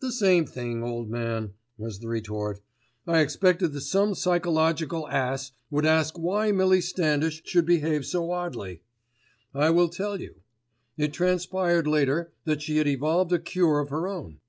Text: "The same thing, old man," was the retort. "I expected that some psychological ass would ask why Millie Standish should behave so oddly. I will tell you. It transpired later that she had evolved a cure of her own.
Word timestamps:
"The 0.00 0.12
same 0.12 0.46
thing, 0.46 0.82
old 0.82 1.10
man," 1.10 1.52
was 1.76 1.98
the 1.98 2.08
retort. 2.08 2.62
"I 3.06 3.20
expected 3.20 3.74
that 3.74 3.80
some 3.82 4.14
psychological 4.14 5.06
ass 5.08 5.52
would 5.70 5.84
ask 5.84 6.18
why 6.18 6.52
Millie 6.52 6.80
Standish 6.80 7.42
should 7.44 7.66
behave 7.66 8.06
so 8.06 8.30
oddly. 8.30 8.80
I 9.52 9.68
will 9.68 9.90
tell 9.90 10.22
you. 10.22 10.36
It 10.96 11.12
transpired 11.12 11.86
later 11.86 12.32
that 12.44 12.62
she 12.62 12.78
had 12.78 12.86
evolved 12.88 13.30
a 13.30 13.38
cure 13.38 13.78
of 13.80 13.90
her 13.90 14.08
own. 14.08 14.40